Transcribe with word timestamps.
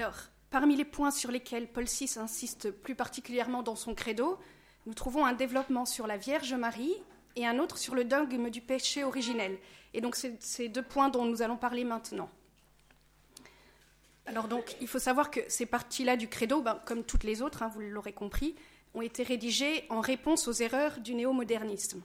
Alors, 0.00 0.16
parmi 0.48 0.76
les 0.76 0.86
points 0.86 1.10
sur 1.10 1.30
lesquels 1.30 1.70
Paul 1.70 1.84
VI 1.84 2.14
insiste 2.16 2.70
plus 2.70 2.94
particulièrement 2.94 3.62
dans 3.62 3.76
son 3.76 3.94
credo, 3.94 4.38
nous 4.86 4.94
trouvons 4.94 5.26
un 5.26 5.34
développement 5.34 5.84
sur 5.84 6.06
la 6.06 6.16
Vierge 6.16 6.54
Marie 6.54 6.94
et 7.36 7.46
un 7.46 7.58
autre 7.58 7.76
sur 7.76 7.94
le 7.94 8.04
dogme 8.04 8.48
du 8.48 8.62
péché 8.62 9.04
originel. 9.04 9.58
Et 9.92 10.00
donc, 10.00 10.16
c'est 10.16 10.42
ces 10.42 10.70
deux 10.70 10.80
points 10.80 11.10
dont 11.10 11.26
nous 11.26 11.42
allons 11.42 11.58
parler 11.58 11.84
maintenant. 11.84 12.30
Alors 14.24 14.48
donc, 14.48 14.74
il 14.80 14.88
faut 14.88 14.98
savoir 14.98 15.30
que 15.30 15.40
ces 15.48 15.66
parties-là 15.66 16.16
du 16.16 16.28
credo, 16.28 16.62
ben, 16.62 16.80
comme 16.86 17.04
toutes 17.04 17.24
les 17.24 17.42
autres, 17.42 17.62
hein, 17.62 17.68
vous 17.68 17.80
l'aurez 17.80 18.14
compris, 18.14 18.54
ont 18.94 19.02
été 19.02 19.22
rédigées 19.22 19.84
en 19.90 20.00
réponse 20.00 20.48
aux 20.48 20.52
erreurs 20.52 20.98
du 21.00 21.12
néo-modernisme. 21.12 22.00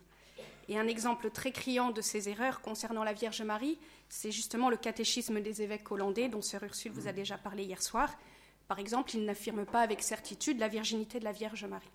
Et 0.67 0.77
un 0.77 0.87
exemple 0.87 1.29
très 1.29 1.51
criant 1.51 1.91
de 1.91 2.01
ces 2.01 2.29
erreurs 2.29 2.61
concernant 2.61 3.03
la 3.03 3.13
Vierge 3.13 3.41
Marie, 3.41 3.77
c'est 4.09 4.31
justement 4.31 4.69
le 4.69 4.77
catéchisme 4.77 5.41
des 5.41 5.61
évêques 5.61 5.91
hollandais, 5.91 6.29
dont 6.29 6.41
Sœur 6.41 6.63
Ursule 6.63 6.91
vous 6.91 7.07
a 7.07 7.11
déjà 7.11 7.37
parlé 7.37 7.63
hier 7.63 7.81
soir. 7.81 8.17
Par 8.67 8.79
exemple, 8.79 9.15
il 9.15 9.25
n'affirme 9.25 9.65
pas 9.65 9.81
avec 9.81 10.01
certitude 10.01 10.59
la 10.59 10.67
virginité 10.67 11.19
de 11.19 11.23
la 11.23 11.31
Vierge 11.31 11.65
Marie. 11.65 11.85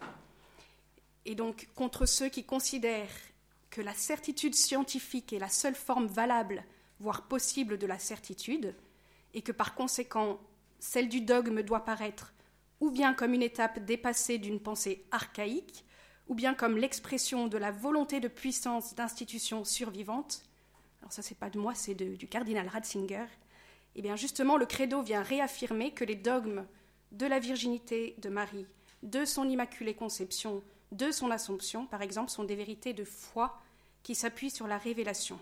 Et 1.24 1.34
donc, 1.34 1.68
contre 1.74 2.06
ceux 2.06 2.28
qui 2.28 2.44
considèrent 2.44 3.08
que 3.70 3.80
la 3.80 3.94
certitude 3.94 4.54
scientifique 4.54 5.32
est 5.32 5.38
la 5.38 5.48
seule 5.48 5.74
forme 5.74 6.06
valable, 6.06 6.64
voire 7.00 7.22
possible 7.22 7.78
de 7.78 7.86
la 7.86 7.98
certitude, 7.98 8.74
et 9.34 9.42
que 9.42 9.52
par 9.52 9.74
conséquent, 9.74 10.40
celle 10.78 11.08
du 11.08 11.20
dogme 11.20 11.62
doit 11.62 11.84
paraître 11.84 12.32
ou 12.80 12.90
bien 12.90 13.14
comme 13.14 13.34
une 13.34 13.42
étape 13.42 13.78
dépassée 13.80 14.38
d'une 14.38 14.60
pensée 14.60 15.04
archaïque, 15.10 15.84
ou 16.30 16.34
bien 16.34 16.54
comme 16.54 16.78
l'expression 16.78 17.48
de 17.48 17.58
la 17.58 17.72
volonté 17.72 18.20
de 18.20 18.28
puissance 18.28 18.94
d'institutions 18.94 19.64
survivantes. 19.64 20.44
Alors 21.02 21.12
ça, 21.12 21.22
c'est 21.22 21.36
pas 21.36 21.50
de 21.50 21.58
moi, 21.58 21.74
c'est 21.74 21.94
du 21.94 22.28
cardinal 22.28 22.68
Ratzinger. 22.68 23.26
Eh 23.96 24.00
bien, 24.00 24.14
justement, 24.14 24.56
le 24.56 24.64
credo 24.64 25.02
vient 25.02 25.22
réaffirmer 25.22 25.90
que 25.90 26.04
les 26.04 26.14
dogmes 26.14 26.64
de 27.10 27.26
la 27.26 27.40
virginité 27.40 28.14
de 28.18 28.28
Marie, 28.28 28.66
de 29.02 29.24
son 29.24 29.48
immaculée 29.48 29.94
conception, 29.94 30.62
de 30.92 31.10
son 31.10 31.32
assomption, 31.32 31.86
par 31.86 32.00
exemple, 32.00 32.30
sont 32.30 32.44
des 32.44 32.54
vérités 32.54 32.92
de 32.92 33.04
foi 33.04 33.60
qui 34.04 34.14
s'appuient 34.14 34.50
sur 34.50 34.68
la 34.68 34.78
révélation. 34.78 35.38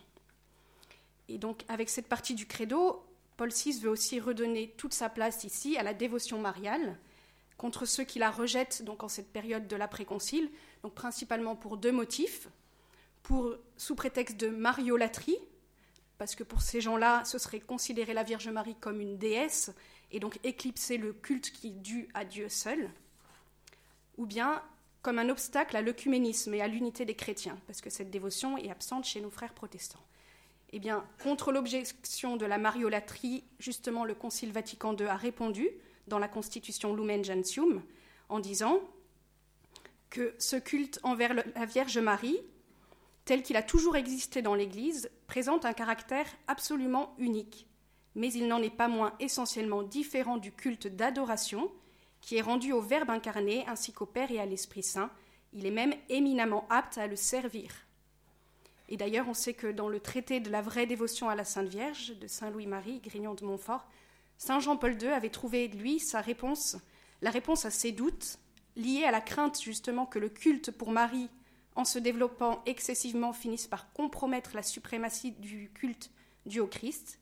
Et 1.28 1.36
donc, 1.36 1.64
avec 1.68 1.90
cette 1.90 2.08
partie 2.08 2.34
du 2.34 2.46
credo, 2.46 3.04
Paul 3.36 3.50
VI 3.50 3.78
veut 3.80 3.90
aussi 3.90 4.20
redonner 4.20 4.72
toute 4.78 4.94
sa 4.94 5.10
place 5.10 5.44
ici 5.44 5.76
à 5.76 5.82
la 5.82 5.92
dévotion 5.92 6.40
mariale, 6.40 6.96
contre 7.58 7.84
ceux 7.84 8.04
qui 8.04 8.18
la 8.18 8.30
rejettent 8.30 8.82
donc 8.84 9.02
en 9.02 9.08
cette 9.08 9.30
période 9.30 9.68
de 9.68 9.76
l'après-concile, 9.76 10.50
donc 10.82 10.94
principalement 10.94 11.56
pour 11.56 11.76
deux 11.76 11.92
motifs. 11.92 12.48
Sous 13.76 13.94
prétexte 13.94 14.38
de 14.38 14.48
mariolatrie, 14.48 15.36
parce 16.16 16.34
que 16.34 16.44
pour 16.44 16.62
ces 16.62 16.80
gens-là, 16.80 17.24
ce 17.26 17.36
serait 17.36 17.60
considérer 17.60 18.14
la 18.14 18.22
Vierge 18.22 18.48
Marie 18.48 18.76
comme 18.80 19.02
une 19.02 19.18
déesse 19.18 19.70
et 20.10 20.18
donc 20.18 20.38
éclipser 20.44 20.96
le 20.96 21.12
culte 21.12 21.52
qui 21.52 21.68
est 21.68 21.80
dû 21.82 22.08
à 22.14 22.24
Dieu 22.24 22.48
seul, 22.48 22.90
ou 24.16 24.24
bien 24.24 24.62
comme 25.02 25.18
un 25.18 25.28
obstacle 25.28 25.76
à 25.76 25.82
l'œcuménisme 25.82 26.54
et 26.54 26.62
à 26.62 26.68
l'unité 26.68 27.04
des 27.04 27.14
chrétiens, 27.14 27.58
parce 27.66 27.82
que 27.82 27.90
cette 27.90 28.10
dévotion 28.10 28.56
est 28.56 28.70
absente 28.70 29.04
chez 29.04 29.20
nos 29.20 29.30
frères 29.30 29.54
protestants. 29.54 30.04
Eh 30.70 30.78
bien, 30.78 31.04
contre 31.22 31.52
l'objection 31.52 32.36
de 32.36 32.46
la 32.46 32.58
mariolatrie, 32.58 33.44
justement, 33.58 34.04
le 34.04 34.14
Concile 34.14 34.52
Vatican 34.52 34.96
II 34.96 35.06
a 35.06 35.16
répondu 35.16 35.68
dans 36.08 36.18
la 36.18 36.28
Constitution 36.28 36.94
Lumen 36.96 37.24
Gentium 37.24 37.82
en 38.28 38.40
disant 38.40 38.80
que 40.10 40.34
ce 40.38 40.56
culte 40.56 41.00
envers 41.02 41.34
la 41.34 41.66
Vierge 41.66 41.98
Marie, 41.98 42.38
tel 43.24 43.42
qu'il 43.42 43.56
a 43.56 43.62
toujours 43.62 43.96
existé 43.96 44.42
dans 44.42 44.54
l'Église, 44.54 45.10
présente 45.26 45.64
un 45.64 45.74
caractère 45.74 46.26
absolument 46.46 47.14
unique, 47.18 47.66
mais 48.14 48.32
il 48.32 48.48
n'en 48.48 48.62
est 48.62 48.74
pas 48.74 48.88
moins 48.88 49.14
essentiellement 49.20 49.82
différent 49.82 50.38
du 50.38 50.52
culte 50.52 50.86
d'adoration 50.88 51.70
qui 52.20 52.36
est 52.36 52.42
rendu 52.42 52.72
au 52.72 52.80
Verbe 52.80 53.10
incarné 53.10 53.64
ainsi 53.66 53.92
qu'au 53.92 54.06
Père 54.06 54.30
et 54.30 54.40
à 54.40 54.46
l'Esprit 54.46 54.82
Saint. 54.82 55.10
Il 55.52 55.66
est 55.66 55.70
même 55.70 55.94
éminemment 56.08 56.66
apte 56.68 56.98
à 56.98 57.06
le 57.06 57.16
servir. 57.16 57.70
Et 58.88 58.96
d'ailleurs, 58.96 59.28
on 59.28 59.34
sait 59.34 59.54
que 59.54 59.66
dans 59.66 59.88
le 59.88 60.00
traité 60.00 60.40
de 60.40 60.50
la 60.50 60.62
vraie 60.62 60.86
dévotion 60.86 61.28
à 61.28 61.34
la 61.34 61.44
Sainte 61.44 61.68
Vierge 61.68 62.18
de 62.18 62.26
Saint 62.26 62.50
Louis-Marie, 62.50 63.00
Grignon 63.00 63.34
de 63.34 63.44
Montfort, 63.44 63.86
Saint 64.38 64.60
Jean-Paul 64.60 65.00
II 65.00 65.08
avait 65.08 65.30
trouvé, 65.30 65.68
lui, 65.68 66.00
sa 66.00 66.20
réponse, 66.20 66.76
la 67.22 67.30
réponse 67.30 67.64
à 67.64 67.70
ses 67.70 67.92
doutes, 67.92 68.38
liée 68.78 69.04
à 69.04 69.10
la 69.10 69.20
crainte 69.20 69.60
justement 69.60 70.06
que 70.06 70.18
le 70.18 70.30
culte 70.30 70.70
pour 70.70 70.90
Marie, 70.90 71.28
en 71.74 71.84
se 71.84 71.98
développant 71.98 72.62
excessivement, 72.64 73.32
finisse 73.32 73.66
par 73.66 73.92
compromettre 73.92 74.52
la 74.54 74.62
suprématie 74.62 75.32
du 75.32 75.70
culte 75.74 76.10
dû 76.46 76.60
au 76.60 76.66
Christ. 76.66 77.20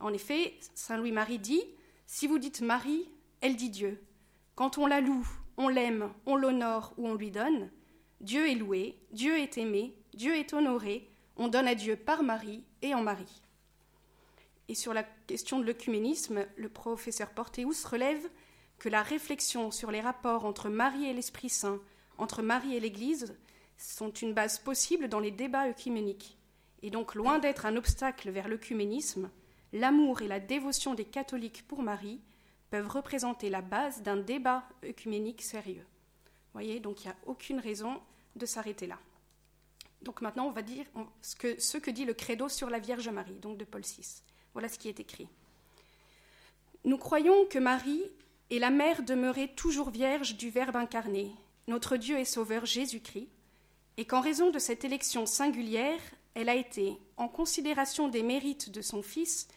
En 0.00 0.12
effet, 0.12 0.54
Saint 0.74 0.96
Louis-Marie 0.96 1.38
dit 1.38 1.62
Si 2.06 2.26
vous 2.26 2.38
dites 2.38 2.60
Marie, 2.60 3.08
elle 3.40 3.56
dit 3.56 3.70
Dieu. 3.70 4.02
Quand 4.56 4.78
on 4.78 4.86
la 4.86 5.00
loue, 5.00 5.28
on 5.56 5.68
l'aime, 5.68 6.12
on 6.26 6.36
l'honore 6.36 6.92
ou 6.96 7.06
on 7.06 7.14
lui 7.14 7.30
donne, 7.30 7.70
Dieu 8.20 8.48
est 8.48 8.54
loué, 8.54 8.98
Dieu 9.12 9.38
est 9.38 9.58
aimé, 9.58 9.94
Dieu 10.14 10.34
est 10.34 10.52
honoré, 10.52 11.08
on 11.36 11.48
donne 11.48 11.68
à 11.68 11.74
Dieu 11.74 11.96
par 11.96 12.22
Marie 12.22 12.64
et 12.82 12.94
en 12.94 13.02
Marie. 13.02 13.42
Et 14.68 14.74
sur 14.74 14.92
la 14.92 15.04
question 15.26 15.58
de 15.60 15.64
l'œcuménisme, 15.64 16.44
le 16.56 16.68
professeur 16.68 17.30
Porteus 17.30 17.86
relève 17.86 18.28
que 18.78 18.88
la 18.88 19.02
réflexion 19.02 19.70
sur 19.70 19.90
les 19.90 20.00
rapports 20.00 20.44
entre 20.44 20.68
Marie 20.68 21.06
et 21.06 21.12
l'Esprit 21.12 21.48
Saint, 21.48 21.80
entre 22.16 22.42
Marie 22.42 22.76
et 22.76 22.80
l'Église, 22.80 23.36
sont 23.76 24.10
une 24.10 24.34
base 24.34 24.58
possible 24.58 25.08
dans 25.08 25.20
les 25.20 25.30
débats 25.30 25.68
œcuméniques. 25.68 26.36
Et 26.82 26.90
donc, 26.90 27.14
loin 27.14 27.38
d'être 27.38 27.66
un 27.66 27.76
obstacle 27.76 28.30
vers 28.30 28.48
l'œcuménisme, 28.48 29.30
l'amour 29.72 30.22
et 30.22 30.28
la 30.28 30.40
dévotion 30.40 30.94
des 30.94 31.04
catholiques 31.04 31.66
pour 31.66 31.82
Marie 31.82 32.20
peuvent 32.70 32.88
représenter 32.88 33.50
la 33.50 33.62
base 33.62 34.02
d'un 34.02 34.16
débat 34.16 34.64
œcuménique 34.84 35.42
sérieux. 35.42 35.84
Vous 35.84 36.52
voyez, 36.52 36.80
donc 36.80 37.04
il 37.04 37.08
n'y 37.08 37.12
a 37.12 37.16
aucune 37.26 37.60
raison 37.60 38.00
de 38.36 38.46
s'arrêter 38.46 38.86
là. 38.86 38.98
Donc 40.02 40.20
maintenant, 40.20 40.46
on 40.46 40.52
va 40.52 40.62
dire 40.62 40.86
ce 41.22 41.34
que, 41.34 41.60
ce 41.60 41.78
que 41.78 41.90
dit 41.90 42.04
le 42.04 42.14
credo 42.14 42.48
sur 42.48 42.70
la 42.70 42.78
Vierge 42.78 43.08
Marie, 43.08 43.38
donc 43.40 43.58
de 43.58 43.64
Paul 43.64 43.82
VI. 43.82 44.22
Voilà 44.52 44.68
ce 44.68 44.78
qui 44.78 44.88
est 44.88 45.00
écrit. 45.00 45.28
Nous 46.84 46.98
croyons 46.98 47.46
que 47.46 47.58
Marie 47.58 48.04
est 48.50 48.58
la 48.58 48.70
mère 48.70 49.02
demeurée 49.02 49.48
toujours 49.54 49.90
vierge 49.90 50.36
du 50.36 50.50
Verbe 50.50 50.76
incarné, 50.76 51.32
notre 51.66 51.96
Dieu 51.96 52.18
et 52.18 52.24
Sauveur 52.24 52.64
Jésus-Christ, 52.64 53.28
et 53.98 54.04
qu'en 54.04 54.20
raison 54.20 54.50
de 54.50 54.58
cette 54.58 54.84
élection 54.84 55.26
singulière, 55.26 56.00
elle 56.34 56.48
a 56.48 56.54
été, 56.54 56.98
en 57.16 57.28
considération 57.28 58.08
des 58.08 58.22
mérites 58.22 58.70
de 58.70 58.80
son 58.80 59.02
Fils, 59.02 59.48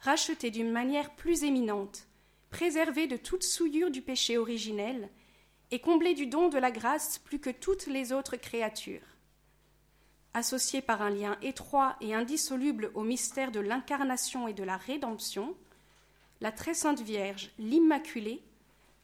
rachetée 0.00 0.50
d'une 0.50 0.72
manière 0.72 1.14
plus 1.14 1.44
éminente, 1.44 2.06
préservée 2.50 3.06
de 3.06 3.16
toute 3.16 3.44
souillure 3.44 3.90
du 3.90 4.02
péché 4.02 4.38
originel, 4.38 5.10
et 5.70 5.78
comblée 5.78 6.14
du 6.14 6.26
don 6.26 6.48
de 6.48 6.58
la 6.58 6.70
grâce 6.70 7.18
plus 7.18 7.38
que 7.38 7.50
toutes 7.50 7.86
les 7.86 8.12
autres 8.12 8.36
créatures. 8.36 9.00
Associée 10.34 10.82
par 10.82 11.02
un 11.02 11.10
lien 11.10 11.36
étroit 11.42 11.96
et 12.00 12.14
indissoluble 12.14 12.90
au 12.94 13.02
mystère 13.02 13.52
de 13.52 13.60
l'incarnation 13.60 14.48
et 14.48 14.54
de 14.54 14.64
la 14.64 14.76
rédemption, 14.76 15.54
la 16.42 16.50
très 16.50 16.74
sainte 16.74 17.00
Vierge, 17.00 17.50
l'Immaculée, 17.60 18.42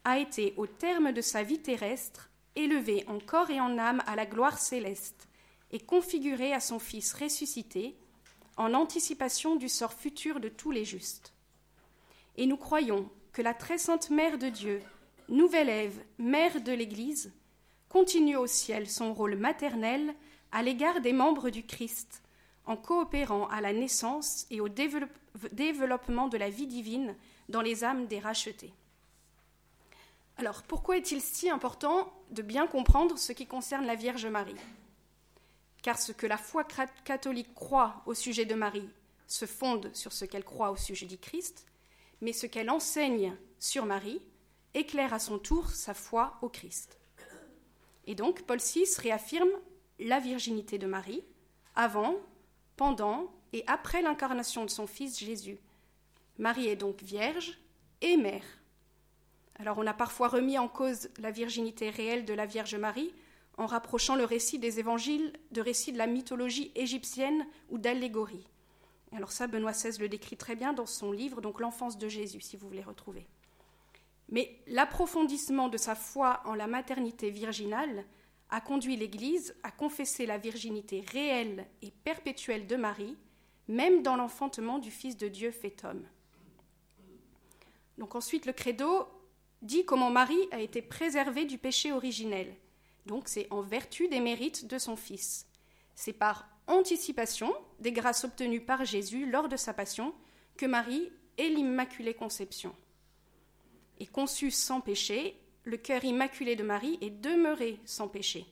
a 0.03 0.19
été, 0.19 0.55
au 0.57 0.67
terme 0.67 1.13
de 1.13 1.21
sa 1.21 1.45
vie 1.45 1.61
terrestre, 1.61 2.31
élevée 2.57 3.05
en 3.07 3.21
corps 3.21 3.51
et 3.51 3.61
en 3.61 3.79
âme 3.79 4.03
à 4.09 4.17
la 4.17 4.27
gloire 4.27 4.59
céleste 4.59 5.29
et 5.71 5.79
configurée 5.79 6.53
à 6.53 6.59
son 6.59 6.81
Fils 6.81 7.13
ressuscité, 7.13 7.95
en 8.57 8.75
anticipation 8.75 9.55
du 9.55 9.69
sort 9.69 9.95
futur 9.95 10.41
de 10.41 10.49
tous 10.49 10.73
les 10.73 10.85
justes. 10.85 11.33
Et 12.37 12.47
nous 12.47 12.57
croyons 12.57 13.09
que 13.33 13.43
la 13.43 13.55
très 13.55 13.79
sainte 13.79 14.11
Mère 14.11 14.39
de 14.39 14.49
Dieu, 14.49 14.83
nouvelle 15.29 15.69
Ève, 15.69 16.03
Mère 16.19 16.61
de 16.61 16.73
l'Église, 16.73 17.33
continue 17.89 18.37
au 18.37 18.49
ciel 18.49 18.91
son 18.91 19.15
rôle 19.15 19.37
maternel 19.37 20.13
à 20.51 20.65
l'égard 20.65 21.01
des 21.01 21.13
membres 21.13 21.51
du 21.51 21.65
Christ, 21.65 22.21
en 22.69 22.77
coopérant 22.77 23.49
à 23.49 23.61
la 23.61 23.73
naissance 23.73 24.47
et 24.51 24.61
au 24.61 24.69
développement 24.69 26.29
de 26.29 26.37
la 26.37 26.51
vie 26.51 26.67
divine 26.67 27.17
dans 27.49 27.63
les 27.63 27.83
âmes 27.83 28.07
des 28.07 28.19
rachetés. 28.19 28.73
Alors, 30.37 30.63
pourquoi 30.63 30.99
est-il 30.99 31.21
si 31.21 31.51
important 31.51 32.13
de 32.31 32.43
bien 32.43 32.67
comprendre 32.67 33.19
ce 33.19 33.33
qui 33.33 33.47
concerne 33.47 33.87
la 33.87 33.97
Vierge 33.97 34.27
Marie? 34.27 34.55
Car 35.83 35.99
ce 35.99 36.13
que 36.13 36.27
la 36.27 36.37
foi 36.37 36.63
catholique 37.05 37.55
croit 37.55 38.03
au 38.07 38.15
sujet 38.15 38.45
de 38.45 38.55
Marie 38.55 38.89
se 39.27 39.47
fonde 39.47 39.91
sur 39.95 40.13
ce 40.13 40.27
qu'elle 40.27 40.45
croit 40.45 40.71
au 40.71 40.77
sujet 40.77 41.07
du 41.07 41.19
Christ, 41.19 41.67
mais 42.21 42.33
ce 42.33 42.47
qu'elle 42.47 42.71
enseigne 42.71 43.35
sur 43.59 43.87
Marie 43.87 44.21
éclaire 44.75 45.15
à 45.15 45.19
son 45.19 45.39
tour 45.39 45.71
sa 45.71 45.95
foi 45.95 46.37
au 46.43 46.49
Christ. 46.49 46.99
Et 48.07 48.15
donc, 48.15 48.43
Paul 48.43 48.59
VI 48.59 48.85
réaffirme 48.99 49.51
la 49.99 50.21
virginité 50.21 50.79
de 50.79 50.87
Marie, 50.87 51.25
avant, 51.75 52.15
pendant 52.79 53.27
et 53.53 53.65
après 53.67 54.01
l'incarnation 54.01 54.65
de 54.65 54.71
son 54.71 54.87
Fils 54.87 55.19
Jésus. 55.19 55.59
Marie 56.39 56.69
est 56.69 56.77
donc 56.77 57.03
vierge 57.03 57.59
et 58.01 58.17
mère. 58.17 58.45
Alors 59.59 59.77
on 59.79 59.87
a 59.87 59.93
parfois 59.93 60.29
remis 60.29 60.57
en 60.57 60.69
cause 60.69 61.11
la 61.19 61.33
virginité 61.33 61.91
réelle 61.91 62.25
de 62.25 62.33
la 62.33 62.47
Vierge 62.47 62.77
Marie 62.77 63.13
en 63.59 63.67
rapprochant 63.67 64.15
le 64.15 64.25
récit 64.25 64.61
des 64.61 64.79
évangiles 64.79 65.33
de 65.51 65.61
récits 65.61 65.93
de 65.93 65.99
la 65.99 66.07
mythologie 66.07 66.71
égyptienne 66.77 67.47
ou 67.69 67.79
d'allégories. 67.79 68.47
Alors 69.13 69.33
ça, 69.33 69.49
Benoît 69.49 69.73
XVI 69.73 69.99
le 69.99 70.09
décrit 70.09 70.37
très 70.37 70.55
bien 70.55 70.73
dans 70.73 70.87
son 70.87 71.11
livre, 71.11 71.41
donc 71.41 71.61
L'enfance 71.61 71.99
de 71.99 72.09
Jésus, 72.09 72.41
si 72.41 72.57
vous 72.57 72.69
voulez 72.69 72.83
retrouver. 72.83 73.27
Mais 74.29 74.61
l'approfondissement 74.69 75.69
de 75.69 75.79
sa 75.79 75.97
foi 75.97 76.43
en 76.45 76.55
la 76.55 76.69
maternité 76.69 77.31
virginale 77.31 78.05
a 78.51 78.61
conduit 78.61 78.97
l'Église 78.97 79.55
à 79.63 79.71
confesser 79.71 80.27
la 80.27 80.39
virginité 80.39 81.05
réelle 81.13 81.67
et 81.83 81.91
perpétuelle 81.91 82.67
de 82.67 82.77
Marie, 82.77 83.17
même 83.69 84.03
dans 84.03 84.17
l'enfantement 84.17 84.79
du 84.79 84.91
Fils 84.91 85.17
de 85.17 85.29
Dieu 85.29 85.51
fait 85.51 85.85
homme. 85.85 86.07
Donc 87.99 88.15
ensuite, 88.15 88.47
le 88.47 88.53
credo 88.53 89.07
dit 89.61 89.85
comment 89.85 90.11
Marie 90.11 90.49
a 90.53 90.61
été 90.61 90.81
préservée 90.81 91.45
du 91.45 91.59
péché 91.59 91.93
originel. 91.93 92.55
Donc 93.07 93.29
c'est 93.29 93.49
en 93.51 93.61
vertu 93.61 94.09
des 94.09 94.21
mérites 94.21 94.67
de 94.67 94.79
son 94.79 94.97
Fils. 94.97 95.47
C'est 95.95 96.13
par 96.13 96.49
anticipation 96.67 97.53
des 97.81 97.93
grâces 97.93 98.25
obtenues 98.25 98.61
par 98.61 98.85
Jésus 98.85 99.29
lors 99.29 99.49
de 99.49 99.57
sa 99.57 99.75
passion 99.75 100.15
que 100.57 100.67
Marie 100.67 101.11
est 101.39 101.49
l'Immaculée 101.49 102.15
Conception. 102.15 102.75
Et 103.99 104.07
conçue 104.07 104.51
sans 104.51 104.81
péché, 104.81 105.41
le 105.69 105.77
cœur 105.77 106.03
immaculé 106.03 106.57
de 106.57 106.63
Marie 106.63 106.97
est 107.03 107.11
demeuré 107.11 107.79
sans 107.85 108.09
péché, 108.09 108.47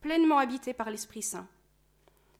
pleinement 0.00 0.38
habité 0.38 0.72
par 0.72 0.88
l'Esprit 0.88 1.22
Saint. 1.22 1.48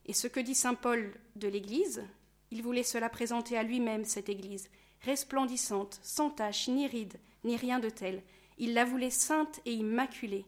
Et 0.06 0.12
ce 0.12 0.28
que 0.28 0.38
dit 0.38 0.54
Saint 0.54 0.74
Paul 0.74 1.12
de 1.34 1.48
l'Église, 1.48 2.04
il 2.52 2.62
voulait 2.62 2.84
cela 2.84 3.08
présenter 3.08 3.58
à 3.58 3.64
lui-même, 3.64 4.04
cette 4.04 4.28
Église, 4.28 4.70
resplendissante, 5.02 5.98
sans 6.04 6.30
tache, 6.30 6.68
ni 6.68 6.86
ride, 6.86 7.18
ni 7.42 7.56
rien 7.56 7.80
de 7.80 7.90
tel. 7.90 8.22
Il 8.56 8.72
la 8.72 8.84
voulait 8.84 9.10
sainte 9.10 9.60
et 9.64 9.72
immaculée. 9.72 10.46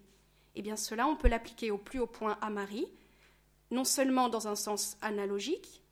Eh 0.54 0.62
bien 0.62 0.76
cela, 0.76 1.08
on 1.08 1.16
peut 1.16 1.28
l'appliquer 1.28 1.72
au 1.72 1.78
plus 1.78 1.98
haut 1.98 2.06
point 2.06 2.38
à 2.40 2.50
Marie, 2.50 2.86
non 3.72 3.84
seulement 3.84 4.28
dans 4.28 4.46
un 4.46 4.54
sens 4.54 4.96
analogique, 5.02 5.82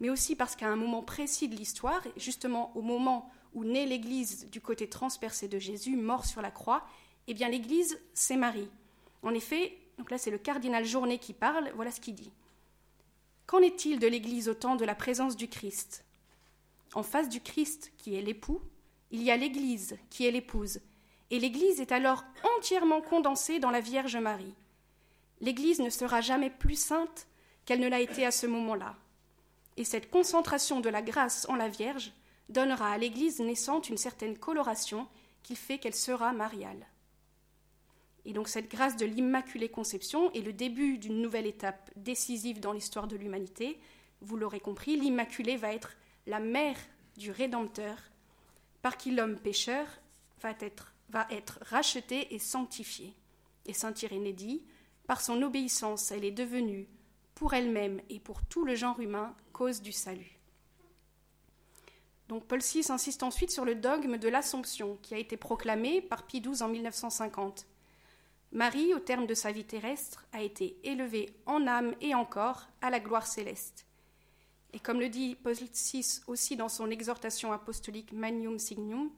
mais 0.00 0.08
aussi 0.08 0.34
parce 0.34 0.56
qu'à 0.56 0.68
un 0.68 0.76
moment 0.76 1.02
précis 1.02 1.48
de 1.48 1.56
l'histoire, 1.56 2.02
justement 2.16 2.74
au 2.74 2.80
moment 2.80 3.30
où 3.52 3.64
naît 3.64 3.84
l'Église 3.84 4.48
du 4.48 4.62
côté 4.62 4.88
transpercé 4.88 5.46
de 5.46 5.58
Jésus, 5.58 5.94
mort 5.94 6.24
sur 6.24 6.40
la 6.40 6.50
croix, 6.50 6.86
eh 7.28 7.34
bien 7.34 7.48
l'Église, 7.48 8.00
c'est 8.14 8.36
Marie. 8.36 8.70
En 9.22 9.34
effet, 9.34 9.78
donc 9.98 10.10
là 10.10 10.18
c'est 10.18 10.30
le 10.30 10.38
cardinal 10.38 10.84
Journet 10.84 11.18
qui 11.18 11.34
parle, 11.34 11.70
voilà 11.74 11.90
ce 11.90 12.00
qu'il 12.00 12.14
dit. 12.14 12.32
Qu'en 13.46 13.60
est-il 13.60 13.98
de 13.98 14.06
l'Église 14.06 14.48
au 14.48 14.54
temps 14.54 14.76
de 14.76 14.84
la 14.84 14.94
présence 14.94 15.36
du 15.36 15.48
Christ? 15.48 16.04
En 16.94 17.02
face 17.02 17.28
du 17.28 17.40
Christ, 17.40 17.92
qui 17.98 18.16
est 18.16 18.22
l'époux, 18.22 18.62
il 19.10 19.22
y 19.22 19.30
a 19.30 19.36
l'Église, 19.36 19.98
qui 20.08 20.26
est 20.26 20.30
l'épouse, 20.30 20.80
et 21.30 21.38
l'Église 21.38 21.80
est 21.80 21.92
alors 21.92 22.24
entièrement 22.56 23.02
condensée 23.02 23.58
dans 23.58 23.70
la 23.70 23.80
Vierge 23.80 24.16
Marie. 24.16 24.54
L'Église 25.40 25.80
ne 25.80 25.90
sera 25.90 26.22
jamais 26.22 26.50
plus 26.50 26.80
sainte 26.80 27.26
qu'elle 27.64 27.80
ne 27.80 27.88
l'a 27.88 28.00
été 28.00 28.24
à 28.24 28.30
ce 28.30 28.46
moment-là. 28.46 28.96
Et 29.76 29.84
cette 29.84 30.10
concentration 30.10 30.80
de 30.80 30.88
la 30.88 31.02
grâce 31.02 31.46
en 31.50 31.56
la 31.56 31.68
Vierge 31.68 32.12
donnera 32.48 32.92
à 32.92 32.98
l'Église 32.98 33.40
naissante 33.40 33.90
une 33.90 33.98
certaine 33.98 34.38
coloration 34.38 35.06
qui 35.42 35.54
fait 35.54 35.78
qu'elle 35.78 35.94
sera 35.94 36.32
mariale. 36.32 36.86
Et 38.28 38.34
donc 38.34 38.46
cette 38.46 38.70
grâce 38.70 38.98
de 38.98 39.06
l'Immaculée 39.06 39.70
Conception 39.70 40.30
est 40.32 40.42
le 40.42 40.52
début 40.52 40.98
d'une 40.98 41.22
nouvelle 41.22 41.46
étape 41.46 41.90
décisive 41.96 42.60
dans 42.60 42.74
l'histoire 42.74 43.08
de 43.08 43.16
l'humanité. 43.16 43.80
Vous 44.20 44.36
l'aurez 44.36 44.60
compris, 44.60 44.98
l'Immaculée 44.98 45.56
va 45.56 45.72
être 45.72 45.96
la 46.26 46.38
mère 46.38 46.76
du 47.16 47.30
Rédempteur, 47.30 47.96
par 48.82 48.98
qui 48.98 49.12
l'homme 49.12 49.38
pécheur 49.38 49.86
va 50.42 50.52
être, 50.60 50.92
va 51.08 51.26
être 51.30 51.58
racheté 51.62 52.34
et 52.34 52.38
sanctifié. 52.38 53.14
Et 53.64 53.72
saint 53.72 53.94
Irénée 54.02 54.34
dit, 54.34 54.62
par 55.06 55.22
son 55.22 55.40
obéissance, 55.40 56.10
elle 56.10 56.26
est 56.26 56.30
devenue, 56.30 56.86
pour 57.34 57.54
elle-même 57.54 58.02
et 58.10 58.20
pour 58.20 58.42
tout 58.44 58.66
le 58.66 58.74
genre 58.74 59.00
humain, 59.00 59.34
cause 59.54 59.80
du 59.80 59.92
salut. 59.92 60.38
Donc 62.28 62.44
Paul 62.44 62.60
VI 62.60 62.82
insiste 62.90 63.22
ensuite 63.22 63.52
sur 63.52 63.64
le 63.64 63.74
dogme 63.74 64.18
de 64.18 64.28
l'Assomption 64.28 64.98
qui 65.00 65.14
a 65.14 65.18
été 65.18 65.38
proclamé 65.38 66.02
par 66.02 66.26
Pie 66.26 66.42
XII 66.42 66.62
en 66.62 66.68
1950. 66.68 67.66
Marie, 68.52 68.94
au 68.94 68.98
terme 68.98 69.26
de 69.26 69.34
sa 69.34 69.52
vie 69.52 69.64
terrestre, 69.64 70.24
a 70.32 70.42
été 70.42 70.78
élevée 70.82 71.34
en 71.44 71.66
âme 71.66 71.94
et 72.00 72.14
en 72.14 72.24
corps 72.24 72.68
à 72.80 72.90
la 72.90 72.98
gloire 72.98 73.26
céleste. 73.26 73.86
Et 74.72 74.78
comme 74.78 75.00
le 75.00 75.08
dit 75.08 75.34
Paul 75.34 75.54
VI 75.54 76.20
aussi 76.26 76.56
dans 76.56 76.68
son 76.68 76.90
exhortation 76.90 77.52
apostolique 77.52 78.12
Magnum 78.12 78.58
Signum, 78.58 79.10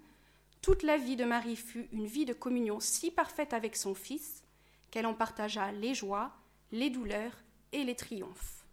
toute 0.63 0.83
la 0.83 0.97
vie 0.97 1.17
de 1.17 1.25
Marie 1.25 1.57
fut 1.57 1.89
une 1.93 2.07
vie 2.07 2.25
de 2.25 2.33
communion 2.33 2.81
si 2.81 3.11
parfaite 3.11 3.53
avec 3.53 3.77
son 3.77 3.95
Fils 3.95 4.43
qu'elle 4.91 5.07
en 5.07 5.15
partagea 5.15 5.73
les 5.73 5.95
joies, 5.95 6.33
les 6.73 6.91
douleurs 6.91 7.37
et 7.73 7.85
les 7.85 7.95
triomphes. 7.95 8.65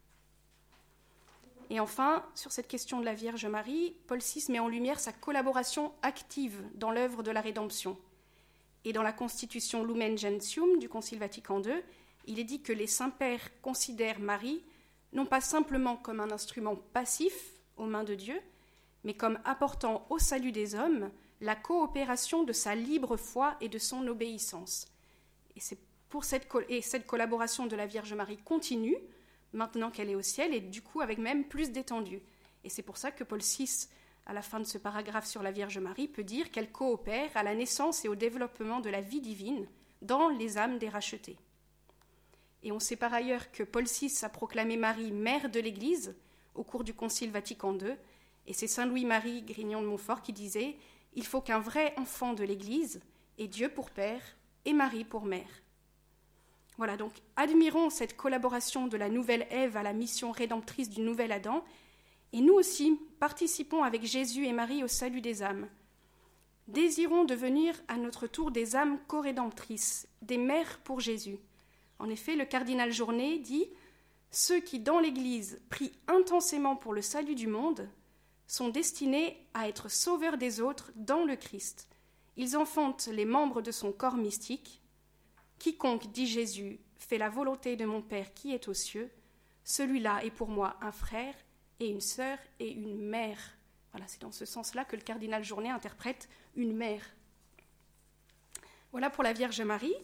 Et 1.69 1.79
enfin, 1.79 2.25
sur 2.33 2.51
cette 2.51 2.67
question 2.67 2.99
de 2.99 3.05
la 3.05 3.13
Vierge 3.13 3.45
Marie, 3.45 3.95
Paul 4.07 4.19
VI 4.19 4.45
met 4.49 4.59
en 4.59 4.67
lumière 4.67 4.99
sa 4.99 5.11
collaboration 5.11 5.93
active 6.01 6.61
dans 6.75 6.91
l'œuvre 6.91 7.23
de 7.23 7.31
la 7.31 7.41
rédemption. 7.41 7.97
Et 8.87 8.93
dans 8.93 9.03
la 9.03 9.11
constitution 9.11 9.83
Lumen 9.83 10.17
Gentium 10.17 10.79
du 10.79 10.87
Concile 10.87 11.19
Vatican 11.19 11.61
II, 11.61 11.73
il 12.25 12.39
est 12.39 12.45
dit 12.45 12.61
que 12.61 12.71
les 12.71 12.87
saints-pères 12.87 13.49
considèrent 13.61 14.21
Marie 14.21 14.63
non 15.11 15.25
pas 15.25 15.41
simplement 15.41 15.97
comme 15.97 16.21
un 16.21 16.31
instrument 16.31 16.77
passif 16.93 17.33
aux 17.75 17.85
mains 17.85 18.05
de 18.05 18.15
Dieu, 18.15 18.39
mais 19.03 19.13
comme 19.13 19.39
apportant 19.43 20.07
au 20.09 20.19
salut 20.19 20.53
des 20.53 20.73
hommes 20.73 21.11
la 21.41 21.53
coopération 21.53 22.43
de 22.43 22.53
sa 22.53 22.75
libre 22.75 23.17
foi 23.17 23.57
et 23.59 23.67
de 23.67 23.77
son 23.77 24.07
obéissance. 24.07 24.87
Et 25.57 25.59
pour 26.07 26.23
cette, 26.23 26.47
et 26.69 26.81
cette 26.81 27.05
collaboration 27.05 27.67
de 27.67 27.75
la 27.75 27.87
Vierge 27.87 28.13
Marie 28.13 28.37
continue 28.37 28.95
maintenant 29.51 29.91
qu'elle 29.91 30.09
est 30.09 30.15
au 30.15 30.21
ciel, 30.21 30.53
et 30.53 30.61
du 30.61 30.81
coup 30.81 31.01
avec 31.01 31.17
même 31.17 31.43
plus 31.43 31.71
d'étendue. 31.71 32.21
Et 32.63 32.69
c'est 32.69 32.83
pour 32.83 32.95
ça 32.95 33.11
que 33.11 33.25
Paul 33.25 33.41
VI, 33.41 33.89
à 34.27 34.33
la 34.33 34.41
fin 34.41 34.59
de 34.59 34.65
ce 34.65 34.77
paragraphe 34.77 35.25
sur 35.25 35.41
la 35.41 35.51
Vierge 35.51 35.79
Marie, 35.79 36.09
peut 36.09 36.23
dire 36.23 36.51
qu'elle 36.51 36.71
coopère 36.71 37.31
à 37.35 37.43
la 37.43 37.55
naissance 37.55 38.03
et 38.03 38.09
au 38.09 38.15
développement 38.15 38.81
de 38.81 38.89
la 38.89 38.99
vie 38.99 39.21
divine 39.21 39.65
dans 40.01 40.27
les 40.27 40.57
âmes 40.57 40.77
des 40.77 40.89
rachetés. 40.89 41.37
Et 42.61 42.73
on 42.73 42.79
sait 42.79 42.97
par 42.97 43.13
ailleurs 43.13 43.51
que 43.53 43.63
Paul 43.63 43.85
VI 43.85 44.13
a 44.23 44.29
proclamé 44.29 44.75
Marie 44.75 45.13
mère 45.13 45.49
de 45.49 45.61
l'Église 45.61 46.13
au 46.55 46.63
cours 46.63 46.83
du 46.83 46.93
Concile 46.93 47.31
Vatican 47.31 47.73
II, 47.77 47.95
et 48.47 48.53
c'est 48.53 48.67
Saint 48.67 48.85
Louis-Marie 48.85 49.43
Grignon 49.43 49.81
de 49.81 49.87
Montfort 49.87 50.21
qui 50.21 50.33
disait 50.33 50.75
Il 51.15 51.25
faut 51.25 51.41
qu'un 51.41 51.59
vrai 51.59 51.93
enfant 51.97 52.33
de 52.33 52.43
l'Église 52.43 52.99
ait 53.37 53.47
Dieu 53.47 53.69
pour 53.69 53.91
père 53.91 54.21
et 54.65 54.73
Marie 54.73 55.05
pour 55.05 55.23
mère. 55.23 55.63
Voilà, 56.77 56.97
donc 56.97 57.13
admirons 57.37 57.89
cette 57.89 58.17
collaboration 58.17 58.87
de 58.87 58.97
la 58.97 59.09
nouvelle 59.09 59.47
Ève 59.49 59.77
à 59.77 59.83
la 59.83 59.93
mission 59.93 60.31
rédemptrice 60.31 60.89
du 60.89 61.01
nouvel 61.01 61.31
Adam, 61.31 61.63
et 62.33 62.41
nous 62.41 62.53
aussi 62.53 62.99
participons 63.19 63.83
avec 63.83 64.05
Jésus 64.05 64.45
et 64.45 64.53
Marie 64.53 64.83
au 64.83 64.87
salut 64.87 65.21
des 65.21 65.43
âmes. 65.43 65.67
Désirons 66.67 67.23
devenir 67.23 67.75
à 67.87 67.97
notre 67.97 68.27
tour 68.27 68.51
des 68.51 68.75
âmes 68.75 68.99
co-rédemptrices, 69.07 70.07
des 70.21 70.37
mères 70.37 70.79
pour 70.79 70.99
Jésus. 70.99 71.39
En 71.99 72.09
effet, 72.09 72.35
le 72.35 72.45
cardinal 72.45 72.91
Journet 72.91 73.39
dit 73.39 73.67
Ceux 74.31 74.59
qui, 74.59 74.79
dans 74.79 74.99
l'Église, 74.99 75.61
prient 75.69 75.93
intensément 76.07 76.75
pour 76.75 76.93
le 76.93 77.01
salut 77.01 77.35
du 77.35 77.47
monde, 77.47 77.89
sont 78.47 78.69
destinés 78.69 79.37
à 79.53 79.69
être 79.69 79.89
sauveurs 79.89 80.37
des 80.37 80.59
autres 80.61 80.91
dans 80.95 81.23
le 81.23 81.35
Christ. 81.35 81.87
Ils 82.35 82.57
enfantent 82.57 83.07
les 83.11 83.25
membres 83.25 83.61
de 83.61 83.71
son 83.71 83.91
corps 83.91 84.17
mystique, 84.17 84.81
Quiconque, 85.59 86.11
dit 86.11 86.27
Jésus, 86.27 86.79
fait 86.97 87.17
la 87.17 87.29
volonté 87.29 87.75
de 87.75 87.85
mon 87.85 88.01
Père 88.01 88.33
qui 88.33 88.53
est 88.53 88.67
aux 88.67 88.73
cieux, 88.73 89.09
celui-là 89.63 90.23
est 90.23 90.31
pour 90.31 90.49
moi 90.49 90.77
un 90.81 90.91
frère 90.91 91.33
et 91.79 91.89
une 91.89 92.01
sœur 92.01 92.37
et 92.59 92.71
une 92.71 92.97
mère. 92.97 93.39
Voilà, 93.91 94.07
c'est 94.07 94.21
dans 94.21 94.31
ce 94.31 94.45
sens-là 94.45 94.85
que 94.85 94.95
le 94.95 95.01
cardinal 95.01 95.43
Journet 95.43 95.69
interprète 95.69 96.29
une 96.55 96.75
mère. 96.75 97.03
Voilà 98.91 99.09
pour 99.09 99.23
la 99.23 99.33
Vierge 99.33 99.61
Marie. 99.61 99.95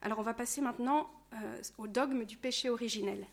Alors 0.00 0.18
on 0.18 0.22
va 0.22 0.34
passer 0.34 0.60
maintenant 0.60 1.10
euh, 1.34 1.62
au 1.78 1.86
dogme 1.86 2.24
du 2.24 2.36
péché 2.36 2.68
originel. 2.70 3.26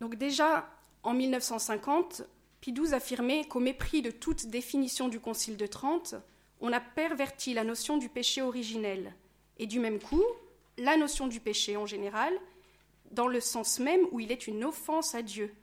Donc 0.00 0.16
déjà 0.16 0.70
en 1.02 1.14
1950, 1.14 2.22
Pie 2.60 2.74
affirmait 2.92 3.44
qu'au 3.44 3.60
mépris 3.60 4.02
de 4.02 4.10
toute 4.10 4.46
définition 4.46 5.08
du 5.08 5.20
Concile 5.20 5.56
de 5.56 5.66
Trente, 5.66 6.14
on 6.60 6.72
a 6.72 6.80
perverti 6.80 7.54
la 7.54 7.64
notion 7.64 7.98
du 7.98 8.08
péché 8.08 8.42
originel, 8.42 9.14
et 9.58 9.66
du 9.66 9.78
même 9.78 10.00
coup, 10.00 10.24
la 10.76 10.96
notion 10.96 11.28
du 11.28 11.40
péché 11.40 11.76
en 11.76 11.86
général, 11.86 12.32
dans 13.10 13.26
le 13.26 13.40
sens 13.40 13.78
même 13.78 14.06
où 14.12 14.20
il 14.20 14.32
est 14.32 14.46
une 14.46 14.64
offense 14.64 15.14
à 15.14 15.22
Dieu. 15.22 15.54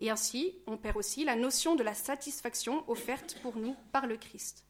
Et 0.00 0.10
ainsi, 0.10 0.54
on 0.66 0.76
perd 0.76 0.96
aussi 0.96 1.24
la 1.24 1.36
notion 1.36 1.74
de 1.74 1.82
la 1.82 1.94
satisfaction 1.94 2.88
offerte 2.88 3.38
pour 3.42 3.56
nous 3.56 3.76
par 3.92 4.06
le 4.06 4.16
Christ. 4.16 4.64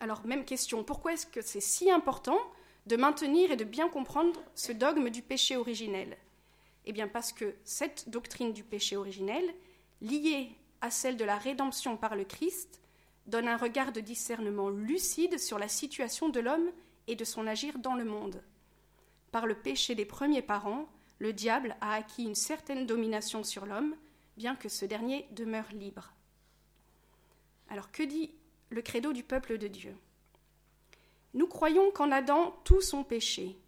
Alors, 0.00 0.26
même 0.26 0.44
question, 0.44 0.84
pourquoi 0.84 1.12
est-ce 1.12 1.26
que 1.26 1.40
c'est 1.40 1.60
si 1.60 1.90
important 1.90 2.38
de 2.86 2.96
maintenir 2.96 3.52
et 3.52 3.56
de 3.56 3.64
bien 3.64 3.88
comprendre 3.88 4.42
ce 4.54 4.72
dogme 4.72 5.10
du 5.10 5.22
péché 5.22 5.56
originel? 5.56 6.16
Eh 6.84 6.92
bien 6.92 7.08
parce 7.08 7.32
que 7.32 7.54
cette 7.64 8.08
doctrine 8.08 8.52
du 8.52 8.64
péché 8.64 8.96
originel, 8.96 9.44
liée 10.00 10.50
à 10.80 10.90
celle 10.90 11.16
de 11.16 11.24
la 11.24 11.38
rédemption 11.38 11.96
par 11.96 12.16
le 12.16 12.24
Christ, 12.24 12.80
donne 13.26 13.46
un 13.46 13.56
regard 13.56 13.92
de 13.92 14.00
discernement 14.00 14.68
lucide 14.68 15.38
sur 15.38 15.58
la 15.58 15.68
situation 15.68 16.28
de 16.28 16.40
l'homme 16.40 16.72
et 17.06 17.14
de 17.14 17.24
son 17.24 17.46
agir 17.46 17.78
dans 17.78 17.94
le 17.94 18.04
monde. 18.04 18.42
Par 19.32 19.46
le 19.46 19.54
péché 19.54 19.94
des 19.94 20.04
premiers 20.04 20.42
parents, 20.42 20.86
le 21.18 21.32
diable 21.32 21.76
a 21.80 21.94
acquis 21.94 22.24
une 22.24 22.34
certaine 22.34 22.86
domination 22.86 23.42
sur 23.42 23.64
l'homme, 23.64 23.96
bien 24.36 24.54
que 24.54 24.68
ce 24.68 24.84
dernier 24.84 25.26
demeure 25.32 25.72
libre. 25.72 26.12
Alors 27.70 27.90
que 27.90 28.02
dit 28.02 28.30
le 28.68 28.82
credo 28.82 29.12
du 29.12 29.22
peuple 29.22 29.56
de 29.56 29.68
Dieu? 29.68 29.96
Nous 31.32 31.46
croyons 31.46 31.90
qu'en 31.92 32.10
Adam 32.10 32.54
tous 32.64 32.92
ont 32.92 33.04
péché, 33.04 33.58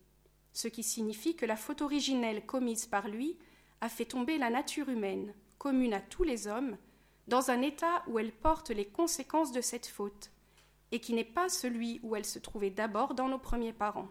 ce 0.52 0.68
qui 0.68 0.82
signifie 0.82 1.34
que 1.34 1.46
la 1.46 1.56
faute 1.56 1.80
originelle 1.80 2.44
commise 2.44 2.84
par 2.84 3.08
lui 3.08 3.38
a 3.80 3.88
fait 3.88 4.04
tomber 4.04 4.36
la 4.36 4.50
nature 4.50 4.90
humaine, 4.90 5.32
commune 5.56 5.94
à 5.94 6.00
tous 6.00 6.24
les 6.24 6.46
hommes, 6.46 6.76
dans 7.26 7.50
un 7.50 7.62
état 7.62 8.02
où 8.06 8.18
elle 8.18 8.32
porte 8.32 8.68
les 8.68 8.86
conséquences 8.86 9.52
de 9.52 9.62
cette 9.62 9.86
faute, 9.86 10.30
et 10.92 11.00
qui 11.00 11.14
n'est 11.14 11.24
pas 11.24 11.48
celui 11.48 12.00
où 12.02 12.16
elle 12.16 12.26
se 12.26 12.38
trouvait 12.38 12.68
d'abord 12.68 13.14
dans 13.14 13.28
nos 13.28 13.38
premiers 13.38 13.72
parents, 13.72 14.10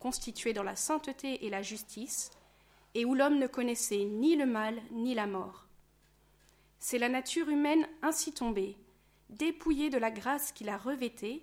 constitués 0.00 0.52
dans 0.52 0.64
la 0.64 0.74
sainteté 0.74 1.46
et 1.46 1.50
la 1.50 1.62
justice, 1.62 2.30
et 2.94 3.04
où 3.04 3.14
l'homme 3.14 3.38
ne 3.38 3.46
connaissait 3.46 4.04
ni 4.04 4.34
le 4.34 4.46
mal 4.46 4.82
ni 4.90 5.14
la 5.14 5.28
mort. 5.28 5.68
C'est 6.80 6.98
la 6.98 7.08
nature 7.08 7.48
humaine 7.48 7.86
ainsi 8.02 8.32
tombée, 8.32 8.76
dépouillée 9.28 9.90
de 9.90 9.98
la 9.98 10.10
grâce 10.10 10.50
qui 10.50 10.64
la 10.64 10.76
revêtait, 10.76 11.42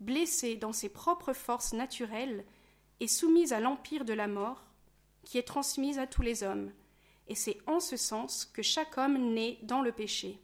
blessée 0.00 0.56
dans 0.56 0.72
ses 0.72 0.90
propres 0.90 1.32
forces 1.32 1.72
naturelles 1.72 2.44
et 3.00 3.08
soumise 3.08 3.52
à 3.52 3.60
l'empire 3.60 4.04
de 4.04 4.12
la 4.12 4.28
mort, 4.28 4.64
qui 5.24 5.38
est 5.38 5.42
transmise 5.42 5.98
à 5.98 6.06
tous 6.06 6.22
les 6.22 6.42
hommes, 6.42 6.70
et 7.28 7.34
c'est 7.34 7.58
en 7.66 7.80
ce 7.80 7.96
sens 7.96 8.44
que 8.44 8.62
chaque 8.62 8.98
homme 8.98 9.32
naît 9.32 9.58
dans 9.62 9.80
le 9.80 9.92
péché. 9.92 10.38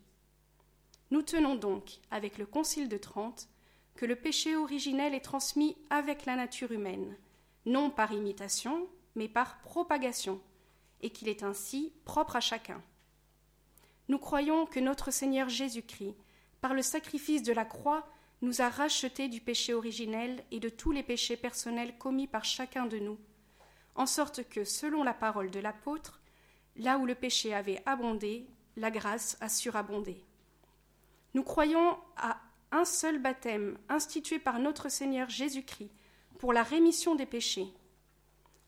Nous 1.11 1.23
tenons 1.23 1.57
donc, 1.57 1.99
avec 2.11 2.39
le 2.39 2.47
Concile 2.47 2.89
de 2.89 2.97
Trente, 2.97 3.49
que 3.97 4.07
le 4.07 4.17
péché 4.17 4.57
originel 4.57 5.15
est 5.15 5.21
transmis 5.21 5.77
avec 5.91 6.25
la 6.25 6.37
nature 6.37 6.73
humaine, 6.73 7.17
non 7.67 7.91
par 7.91 8.13
imitation, 8.13 8.89
mais 9.15 9.29
par 9.29 9.61
propagation, 9.61 10.41
et 11.03 11.11
qu'il 11.11 11.29
est 11.29 11.43
ainsi 11.43 11.93
propre 12.05 12.37
à 12.37 12.41
chacun. 12.41 12.83
Nous 14.09 14.19
croyons 14.19 14.67
que 14.67 14.81
notre 14.81 15.11
Seigneur 15.11 15.49
Jésus-Christ, 15.49 16.17
par 16.61 16.75
le 16.75 16.83
sacrifice 16.83 17.43
de 17.43 17.53
la 17.53 17.65
croix, 17.65 18.07
nous 18.43 18.61
a 18.61 18.69
rachetés 18.69 19.29
du 19.29 19.41
péché 19.41 19.75
originel 19.75 20.43
et 20.51 20.61
de 20.61 20.69
tous 20.69 20.93
les 20.93 21.03
péchés 21.03 21.37
personnels 21.37 21.97
commis 21.99 22.27
par 22.27 22.45
chacun 22.45 22.87
de 22.87 22.99
nous, 22.99 23.19
en 23.95 24.07
sorte 24.07 24.49
que, 24.49 24.65
selon 24.65 25.03
la 25.03 25.15
parole 25.15 25.51
de 25.51 25.61
l'apôtre, 25.61 26.21
là 26.77 26.99
où 26.99 27.07
le 27.07 27.15
péché 27.15 27.55
avait 27.55 27.83
abondé, 27.87 28.47
la 28.77 28.91
grâce 28.91 29.37
a 29.41 29.49
surabondé. 29.49 30.25
Nous 31.35 31.43
croyons 31.43 31.99
à 32.17 32.41
un 32.73 32.85
seul 32.85 33.19
baptême 33.19 33.79
institué 33.89 34.39
par 34.39 34.59
notre 34.59 34.89
Seigneur 34.89 35.29
Jésus-Christ 35.29 35.91
pour 36.41 36.55
la 36.55 36.63
rémission 36.63 37.15
des 37.15 37.27
péchés. 37.27 37.69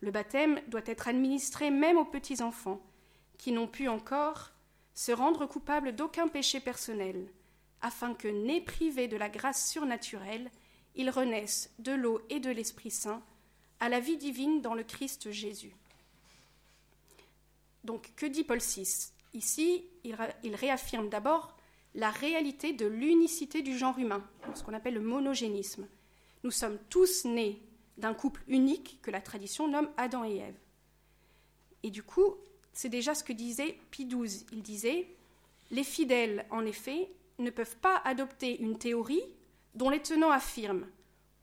Le 0.02 0.10
baptême 0.10 0.60
doit 0.68 0.82
être 0.84 1.08
administré 1.08 1.70
même 1.70 1.96
aux 1.96 2.04
petits-enfants, 2.04 2.82
qui 3.38 3.50
n'ont 3.50 3.66
pu 3.66 3.88
encore 3.88 4.50
se 4.92 5.10
rendre 5.10 5.46
coupables 5.46 5.96
d'aucun 5.96 6.28
péché 6.28 6.60
personnel, 6.60 7.32
afin 7.80 8.12
que, 8.12 8.28
nés 8.28 8.60
privés 8.60 9.08
de 9.08 9.16
la 9.16 9.30
grâce 9.30 9.70
surnaturelle, 9.70 10.50
ils 10.96 11.08
renaissent 11.08 11.72
de 11.78 11.92
l'eau 11.92 12.20
et 12.28 12.40
de 12.40 12.50
l'Esprit 12.50 12.90
Saint 12.90 13.22
à 13.80 13.88
la 13.88 14.00
vie 14.00 14.18
divine 14.18 14.60
dans 14.60 14.74
le 14.74 14.84
Christ 14.84 15.30
Jésus. 15.30 15.74
Donc, 17.84 18.12
que 18.16 18.26
dit 18.26 18.44
Paul 18.44 18.58
VI 18.58 19.12
Ici, 19.32 19.86
il, 20.04 20.54
réaffirme 20.54 21.08
d'abord 21.08 21.56
la 21.94 22.10
réalité 22.10 22.74
de 22.74 22.84
l'unicité 22.84 23.62
du 23.62 23.78
genre 23.78 23.98
humain, 23.98 24.22
ce 24.54 24.62
qu'on 24.62 24.74
appelle 24.74 24.94
le 24.94 25.00
monogénisme. 25.00 25.88
Nous 26.44 26.50
sommes 26.50 26.78
tous 26.88 27.24
nés 27.24 27.62
d'un 27.98 28.14
couple 28.14 28.42
unique 28.48 28.98
que 29.02 29.10
la 29.10 29.20
tradition 29.20 29.68
nomme 29.68 29.90
Adam 29.96 30.24
et 30.24 30.36
Ève. 30.36 30.58
Et 31.82 31.90
du 31.90 32.02
coup, 32.02 32.36
c'est 32.72 32.88
déjà 32.88 33.14
ce 33.14 33.24
que 33.24 33.32
disait 33.32 33.78
Pie 33.90 34.06
XII. 34.06 34.46
Il 34.52 34.62
disait 34.62 35.08
Les 35.70 35.84
fidèles, 35.84 36.46
en 36.50 36.64
effet, 36.64 37.10
ne 37.38 37.50
peuvent 37.50 37.76
pas 37.78 37.96
adopter 38.04 38.60
une 38.60 38.78
théorie 38.78 39.22
dont 39.74 39.90
les 39.90 40.02
tenants 40.02 40.30
affirment 40.30 40.86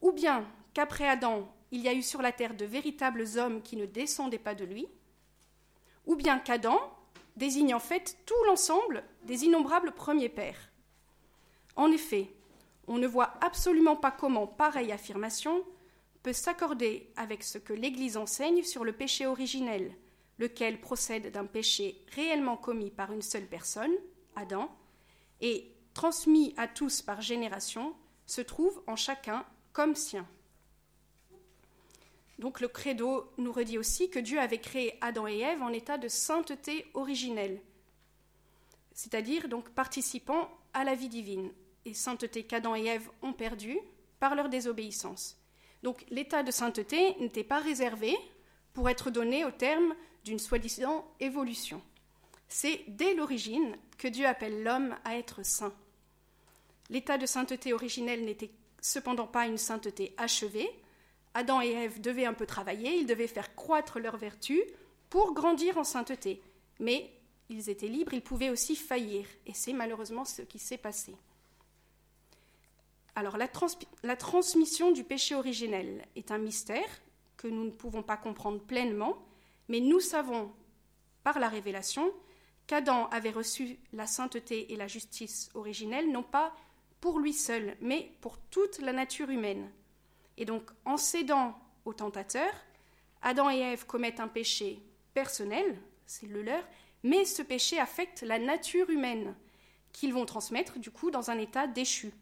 ou 0.02 0.12
bien 0.12 0.46
qu'après 0.74 1.08
Adam, 1.08 1.52
il 1.70 1.80
y 1.80 1.88
a 1.88 1.94
eu 1.94 2.02
sur 2.02 2.22
la 2.22 2.32
terre 2.32 2.54
de 2.54 2.64
véritables 2.64 3.24
hommes 3.36 3.62
qui 3.62 3.76
ne 3.76 3.86
descendaient 3.86 4.38
pas 4.38 4.54
de 4.54 4.64
lui, 4.64 4.86
ou 6.06 6.16
bien 6.16 6.38
qu'Adam 6.38 6.78
désigne 7.36 7.74
en 7.74 7.80
fait 7.80 8.18
tout 8.26 8.44
l'ensemble 8.46 9.04
des 9.24 9.44
innombrables 9.44 9.92
premiers 9.92 10.28
pères. 10.28 10.70
En 11.76 11.90
effet, 11.90 12.32
on 12.86 12.98
ne 12.98 13.06
voit 13.06 13.29
absolument 13.40 13.96
pas 13.96 14.10
comment 14.10 14.46
pareille 14.46 14.92
affirmation 14.92 15.64
peut 16.22 16.32
s'accorder 16.32 17.10
avec 17.16 17.42
ce 17.42 17.58
que 17.58 17.72
l'Église 17.72 18.16
enseigne 18.16 18.62
sur 18.62 18.84
le 18.84 18.92
péché 18.92 19.26
originel, 19.26 19.94
lequel 20.38 20.80
procède 20.80 21.32
d'un 21.32 21.46
péché 21.46 22.02
réellement 22.14 22.56
commis 22.56 22.90
par 22.90 23.12
une 23.12 23.22
seule 23.22 23.46
personne, 23.46 23.92
Adam, 24.36 24.70
et 25.40 25.72
transmis 25.94 26.54
à 26.56 26.68
tous 26.68 27.02
par 27.02 27.20
génération, 27.20 27.94
se 28.26 28.40
trouve 28.40 28.82
en 28.86 28.96
chacun 28.96 29.44
comme 29.72 29.94
sien. 29.94 30.26
Donc 32.38 32.60
le 32.60 32.68
credo 32.68 33.30
nous 33.36 33.52
redit 33.52 33.76
aussi 33.76 34.08
que 34.08 34.18
Dieu 34.18 34.40
avait 34.40 34.60
créé 34.60 34.96
Adam 35.02 35.26
et 35.26 35.40
Ève 35.40 35.62
en 35.62 35.72
état 35.72 35.98
de 35.98 36.08
sainteté 36.08 36.86
originelle, 36.94 37.60
c'est-à-dire 38.94 39.48
donc 39.48 39.70
participant 39.70 40.50
à 40.72 40.84
la 40.84 40.94
vie 40.94 41.08
divine, 41.08 41.50
et 41.84 41.94
sainteté 41.94 42.44
qu'Adam 42.44 42.74
et 42.74 42.86
Ève 42.86 43.10
ont 43.22 43.32
perdue 43.32 43.78
par 44.18 44.34
leur 44.34 44.48
désobéissance. 44.48 45.38
Donc 45.82 46.04
l'état 46.10 46.42
de 46.42 46.50
sainteté 46.50 47.16
n'était 47.20 47.44
pas 47.44 47.58
réservé 47.58 48.16
pour 48.72 48.88
être 48.88 49.10
donné 49.10 49.44
au 49.44 49.50
terme 49.50 49.94
d'une 50.24 50.38
soi-disant 50.38 51.06
évolution. 51.20 51.82
C'est 52.48 52.82
dès 52.88 53.14
l'origine 53.14 53.76
que 53.96 54.08
Dieu 54.08 54.26
appelle 54.26 54.62
l'homme 54.62 54.94
à 55.04 55.16
être 55.16 55.44
saint. 55.44 55.72
L'état 56.90 57.16
de 57.16 57.26
sainteté 57.26 57.72
originel 57.72 58.24
n'était 58.24 58.50
cependant 58.80 59.26
pas 59.26 59.46
une 59.46 59.58
sainteté 59.58 60.14
achevée, 60.16 60.68
Adam 61.34 61.60
et 61.60 61.70
Ève 61.70 62.00
devaient 62.00 62.24
un 62.24 62.34
peu 62.34 62.46
travailler, 62.46 62.96
ils 62.96 63.06
devaient 63.06 63.28
faire 63.28 63.54
croître 63.54 64.00
leur 64.00 64.16
vertu 64.16 64.60
pour 65.08 65.32
grandir 65.32 65.78
en 65.78 65.84
sainteté. 65.84 66.42
Mais 66.80 67.10
ils 67.48 67.70
étaient 67.70 67.88
libres, 67.88 68.14
ils 68.14 68.22
pouvaient 68.22 68.50
aussi 68.50 68.74
faillir, 68.74 69.26
et 69.46 69.54
c'est 69.54 69.72
malheureusement 69.72 70.24
ce 70.24 70.42
qui 70.42 70.58
s'est 70.58 70.78
passé. 70.78 71.14
Alors 73.14 73.36
la, 73.36 74.16
transmission 74.16 74.92
du 74.92 75.04
péché 75.04 75.34
originel 75.34 76.06
est 76.16 76.30
un 76.30 76.38
mystère 76.38 76.88
que 77.36 77.48
nous 77.48 77.64
ne 77.64 77.70
pouvons 77.70 78.02
pas 78.02 78.16
comprendre 78.16 78.60
pleinement, 78.60 79.16
mais 79.68 79.80
nous 79.80 80.00
savons 80.00 80.52
par 81.22 81.38
la 81.38 81.48
révélation 81.48 82.12
qu'Adam 82.66 83.06
avait 83.06 83.30
reçu 83.30 83.78
la 83.92 84.06
sainteté 84.06 84.72
et 84.72 84.76
la 84.76 84.86
justice 84.86 85.50
originelle 85.54 86.10
non 86.10 86.22
pas 86.22 86.54
pour 87.00 87.18
lui 87.18 87.32
seul, 87.32 87.76
mais 87.80 88.12
pour 88.20 88.38
toute 88.38 88.78
la 88.78 88.92
nature 88.92 89.30
humaine. 89.30 89.70
Et 90.36 90.44
donc, 90.44 90.70
en 90.84 90.96
cédant 90.96 91.58
au 91.84 91.92
tentateur, 91.92 92.52
Adam 93.22 93.50
et 93.50 93.58
Ève 93.58 93.86
commettent 93.86 94.20
un 94.20 94.28
péché 94.28 94.80
personnel, 95.14 95.78
c'est 96.06 96.26
le 96.26 96.42
leur, 96.42 96.62
mais 97.02 97.24
ce 97.24 97.42
péché 97.42 97.78
affecte 97.78 98.22
la 98.22 98.38
nature 98.38 98.90
humaine, 98.90 99.34
qu'ils 99.92 100.14
vont 100.14 100.26
transmettre 100.26 100.78
du 100.78 100.90
coup 100.90 101.10
dans 101.10 101.30
un 101.30 101.38
état 101.38 101.66
déchu. 101.66 102.12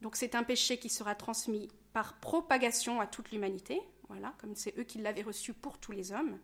Donc 0.00 0.16
c'est 0.16 0.34
un 0.34 0.42
péché 0.42 0.78
qui 0.78 0.88
sera 0.88 1.14
transmis 1.14 1.68
par 1.92 2.18
propagation 2.20 3.00
à 3.00 3.06
toute 3.06 3.30
l'humanité, 3.30 3.80
voilà, 4.08 4.34
comme 4.38 4.54
c'est 4.54 4.78
eux 4.78 4.84
qui 4.84 4.98
l'avaient 4.98 5.22
reçu 5.22 5.52
pour 5.54 5.78
tous 5.78 5.92
les 5.92 6.12
hommes. 6.12 6.38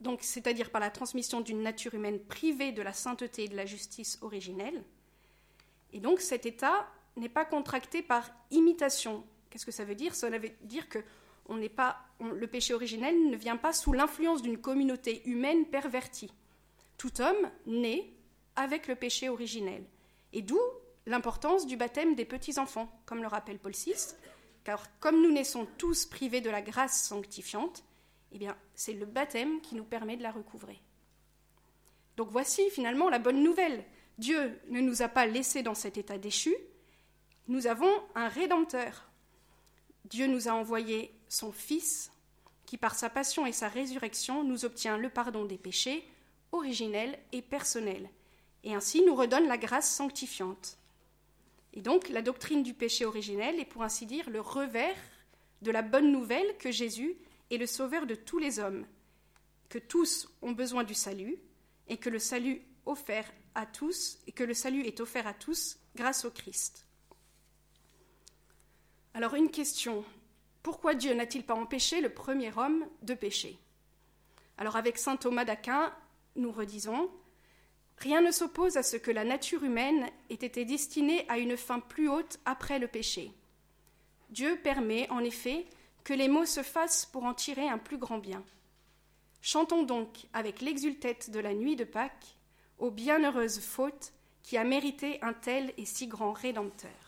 Donc 0.00 0.20
c'est-à-dire 0.22 0.70
par 0.70 0.80
la 0.80 0.90
transmission 0.90 1.40
d'une 1.40 1.62
nature 1.62 1.94
humaine 1.94 2.20
privée 2.20 2.72
de 2.72 2.82
la 2.82 2.92
sainteté 2.92 3.44
et 3.44 3.48
de 3.48 3.56
la 3.56 3.66
justice 3.66 4.18
originelle. 4.22 4.84
Et 5.92 6.00
donc 6.00 6.20
cet 6.20 6.46
état 6.46 6.88
n'est 7.16 7.28
pas 7.28 7.44
contracté 7.44 8.02
par 8.02 8.30
imitation. 8.50 9.24
Qu'est-ce 9.50 9.66
que 9.66 9.72
ça 9.72 9.84
veut 9.84 9.94
dire? 9.94 10.14
Ça 10.14 10.30
veut 10.30 10.50
dire 10.62 10.88
que 10.88 11.00
le 11.50 12.46
péché 12.46 12.74
originel 12.74 13.28
ne 13.28 13.36
vient 13.36 13.56
pas 13.56 13.72
sous 13.72 13.92
l'influence 13.92 14.42
d'une 14.42 14.58
communauté 14.58 15.26
humaine 15.28 15.64
pervertie. 15.66 16.32
Tout 16.96 17.20
homme 17.20 17.50
naît 17.66 18.12
avec 18.54 18.86
le 18.86 18.94
péché 18.94 19.28
originel. 19.28 19.84
Et 20.32 20.42
d'où 20.42 20.60
l'importance 21.08 21.66
du 21.66 21.76
baptême 21.76 22.14
des 22.14 22.26
petits-enfants, 22.26 22.88
comme 23.06 23.22
le 23.22 23.28
rappelle 23.28 23.58
Paul 23.58 23.72
VI, 23.72 23.94
car 24.62 24.86
comme 25.00 25.22
nous 25.22 25.32
naissons 25.32 25.66
tous 25.78 26.04
privés 26.04 26.42
de 26.42 26.50
la 26.50 26.62
grâce 26.62 27.02
sanctifiante, 27.02 27.82
eh 28.32 28.38
bien, 28.38 28.56
c'est 28.74 28.92
le 28.92 29.06
baptême 29.06 29.60
qui 29.62 29.74
nous 29.74 29.84
permet 29.84 30.18
de 30.18 30.22
la 30.22 30.30
recouvrer. 30.30 30.80
Donc 32.18 32.30
voici 32.30 32.68
finalement 32.70 33.08
la 33.08 33.18
bonne 33.18 33.42
nouvelle. 33.42 33.84
Dieu 34.18 34.60
ne 34.68 34.80
nous 34.80 35.00
a 35.00 35.08
pas 35.08 35.26
laissés 35.26 35.62
dans 35.62 35.74
cet 35.74 35.96
état 35.96 36.18
déchu, 36.18 36.54
nous 37.46 37.66
avons 37.66 37.90
un 38.14 38.28
Rédempteur. 38.28 39.08
Dieu 40.04 40.26
nous 40.26 40.48
a 40.48 40.52
envoyé 40.52 41.14
son 41.28 41.52
Fils, 41.52 42.12
qui 42.66 42.76
par 42.76 42.94
sa 42.94 43.08
passion 43.08 43.46
et 43.46 43.52
sa 43.52 43.68
résurrection 43.68 44.44
nous 44.44 44.66
obtient 44.66 44.98
le 44.98 45.08
pardon 45.08 45.46
des 45.46 45.56
péchés, 45.56 46.06
originels 46.52 47.18
et 47.32 47.40
personnels, 47.40 48.10
et 48.64 48.74
ainsi 48.74 49.02
nous 49.02 49.14
redonne 49.14 49.48
la 49.48 49.56
grâce 49.56 49.90
sanctifiante. 49.90 50.77
Et 51.74 51.82
donc 51.82 52.08
la 52.08 52.22
doctrine 52.22 52.62
du 52.62 52.74
péché 52.74 53.04
originel 53.04 53.58
est 53.60 53.64
pour 53.64 53.82
ainsi 53.82 54.06
dire 54.06 54.28
le 54.30 54.40
revers 54.40 54.96
de 55.62 55.70
la 55.70 55.82
bonne 55.82 56.12
nouvelle 56.12 56.56
que 56.58 56.70
Jésus 56.70 57.16
est 57.50 57.58
le 57.58 57.66
sauveur 57.66 58.06
de 58.06 58.14
tous 58.14 58.38
les 58.38 58.58
hommes, 58.58 58.86
que 59.68 59.78
tous 59.78 60.28
ont 60.42 60.52
besoin 60.52 60.84
du 60.84 60.94
salut, 60.94 61.38
et 61.88 61.96
que 61.96 62.10
le 62.10 62.18
salut 62.18 62.62
offert 62.86 63.30
à 63.54 63.66
tous 63.66 64.18
et 64.26 64.32
que 64.32 64.44
le 64.44 64.54
salut 64.54 64.82
est 64.82 65.00
offert 65.00 65.26
à 65.26 65.34
tous 65.34 65.78
grâce 65.96 66.24
au 66.24 66.30
Christ. 66.30 66.86
Alors 69.14 69.34
une 69.34 69.50
question, 69.50 70.04
pourquoi 70.62 70.94
Dieu 70.94 71.12
n'a-t-il 71.14 71.44
pas 71.44 71.54
empêché 71.54 72.00
le 72.00 72.10
premier 72.10 72.56
homme 72.56 72.86
de 73.02 73.14
pécher? 73.14 73.58
Alors 74.58 74.76
avec 74.76 74.98
saint 74.98 75.16
Thomas 75.16 75.44
d'Aquin, 75.44 75.92
nous 76.36 76.52
redisons, 76.52 77.10
rien 78.00 78.20
ne 78.20 78.30
s'oppose 78.30 78.76
à 78.76 78.82
ce 78.82 78.96
que 78.96 79.10
la 79.10 79.24
nature 79.24 79.64
humaine 79.64 80.08
ait 80.30 80.34
été 80.34 80.64
destinée 80.64 81.24
à 81.28 81.38
une 81.38 81.56
fin 81.56 81.80
plus 81.80 82.08
haute 82.08 82.38
après 82.44 82.78
le 82.78 82.88
péché. 82.88 83.32
Dieu 84.30 84.58
permet 84.62 85.08
en 85.10 85.20
effet 85.20 85.66
que 86.04 86.12
les 86.12 86.28
mots 86.28 86.46
se 86.46 86.62
fassent 86.62 87.06
pour 87.06 87.24
en 87.24 87.34
tirer 87.34 87.68
un 87.68 87.78
plus 87.78 87.98
grand 87.98 88.18
bien. 88.18 88.44
Chantons 89.40 89.82
donc 89.82 90.26
avec 90.32 90.60
l'exultète 90.60 91.30
de 91.30 91.40
la 91.40 91.54
nuit 91.54 91.76
de 91.76 91.84
Pâques 91.84 92.36
aux 92.78 92.90
bienheureuses 92.90 93.60
fautes 93.60 94.12
qui 94.42 94.56
a 94.56 94.64
mérité 94.64 95.18
un 95.22 95.32
tel 95.32 95.72
et 95.76 95.84
si 95.84 96.06
grand 96.06 96.32
Rédempteur. 96.32 97.07